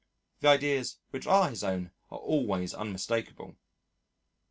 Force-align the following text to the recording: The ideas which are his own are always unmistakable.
The 0.39 0.47
ideas 0.47 0.97
which 1.11 1.27
are 1.27 1.47
his 1.51 1.63
own 1.63 1.91
are 2.11 2.17
always 2.17 2.73
unmistakable. 2.73 3.55